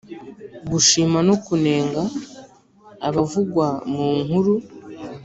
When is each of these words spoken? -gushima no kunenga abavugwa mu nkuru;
-gushima 0.65 1.19
no 1.27 1.35
kunenga 1.45 2.01
abavugwa 3.07 3.67
mu 3.91 4.07
nkuru; 4.25 4.53